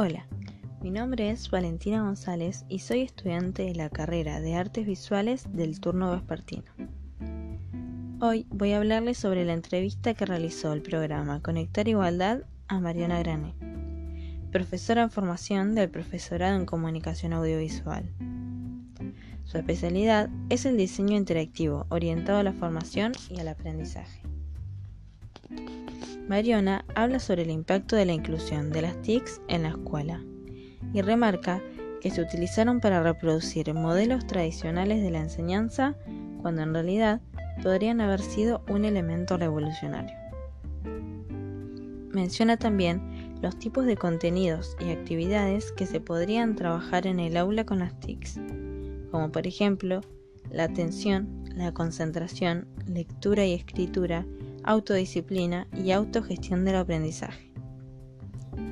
[0.00, 0.28] Hola,
[0.80, 5.80] mi nombre es Valentina González y soy estudiante de la carrera de Artes Visuales del
[5.80, 6.70] turno vespertino.
[8.20, 13.18] Hoy voy a hablarles sobre la entrevista que realizó el programa Conectar Igualdad a Mariana
[13.18, 13.56] Grané,
[14.52, 18.08] profesora en formación del Profesorado en Comunicación Audiovisual.
[19.42, 24.22] Su especialidad es el diseño interactivo orientado a la formación y al aprendizaje.
[26.28, 30.22] Mariona habla sobre el impacto de la inclusión de las TICs en la escuela
[30.92, 31.62] y remarca
[32.02, 35.96] que se utilizaron para reproducir modelos tradicionales de la enseñanza
[36.42, 37.22] cuando en realidad
[37.62, 40.14] podrían haber sido un elemento revolucionario.
[42.12, 47.64] Menciona también los tipos de contenidos y actividades que se podrían trabajar en el aula
[47.64, 48.38] con las TICs,
[49.10, 50.02] como por ejemplo
[50.50, 54.26] la atención, la concentración, lectura y escritura,
[54.68, 57.50] autodisciplina y autogestión del aprendizaje.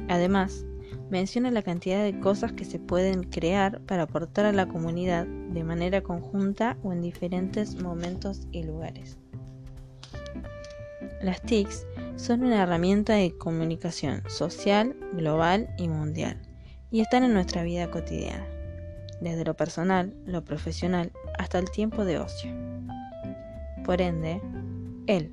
[0.08, 0.66] Además,
[1.10, 5.64] menciona la cantidad de cosas que se pueden crear para aportar a la comunidad de
[5.64, 9.16] manera conjunta o en diferentes momentos y lugares.
[11.22, 16.36] Las TICs son una herramienta de comunicación social, global y mundial,
[16.90, 18.46] y están en nuestra vida cotidiana,
[19.22, 22.52] desde lo personal, lo profesional, hasta el tiempo de ocio.
[23.82, 24.42] Por ende,
[25.06, 25.32] él,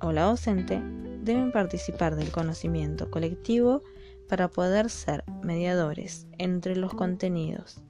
[0.00, 0.80] o la docente
[1.22, 3.82] deben participar del conocimiento colectivo
[4.28, 7.82] para poder ser mediadores entre los contenidos,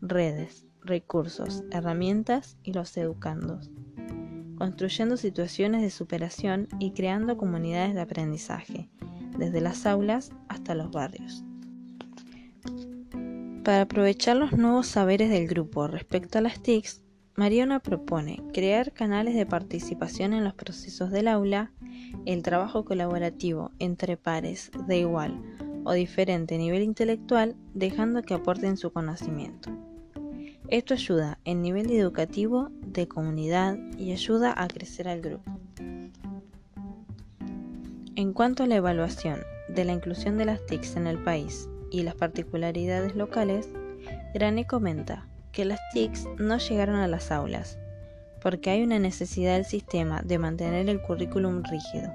[0.00, 3.70] redes, recursos, herramientas y los educandos,
[4.58, 8.90] construyendo situaciones de superación y creando comunidades de aprendizaje,
[9.38, 11.44] desde las aulas hasta los barrios.
[13.64, 17.02] Para aprovechar los nuevos saberes del grupo respecto a las TICs,
[17.36, 21.72] Mariona propone crear canales de participación en los procesos del aula,
[22.26, 25.42] el trabajo colaborativo entre pares de igual
[25.82, 29.70] o diferente nivel intelectual, dejando que aporten su conocimiento.
[30.68, 35.58] Esto ayuda en nivel educativo, de comunidad y ayuda a crecer al grupo.
[38.14, 42.04] En cuanto a la evaluación de la inclusión de las TICs en el país y
[42.04, 43.68] las particularidades locales,
[44.32, 47.78] Grané comenta que las TICs no llegaron a las aulas,
[48.42, 52.12] porque hay una necesidad del sistema de mantener el currículum rígido,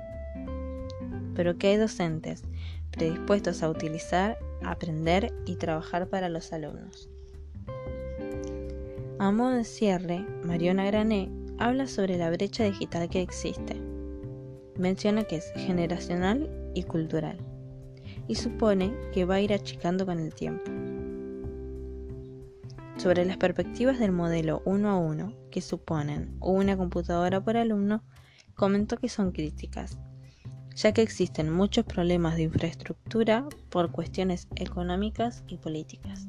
[1.36, 2.44] pero que hay docentes
[2.92, 7.10] predispuestos a utilizar, aprender y trabajar para los alumnos.
[9.20, 13.76] A modo de cierre, Mariona Grané habla sobre la brecha digital que existe.
[14.78, 17.38] Menciona que es generacional y cultural,
[18.28, 20.72] y supone que va a ir achicando con el tiempo.
[23.00, 28.04] Sobre las perspectivas del modelo uno a uno, que suponen una computadora por alumno,
[28.56, 29.98] comentó que son críticas,
[30.76, 36.28] ya que existen muchos problemas de infraestructura por cuestiones económicas y políticas.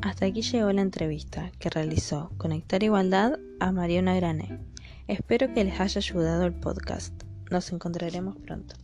[0.00, 4.58] Hasta aquí llegó la entrevista que realizó Conectar Igualdad a Mariona Grané.
[5.06, 7.12] Espero que les haya ayudado el podcast.
[7.50, 8.74] Nos encontraremos pronto.